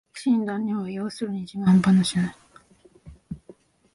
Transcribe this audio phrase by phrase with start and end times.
[0.15, 2.35] 苦心談は要するに自慢ばなしだ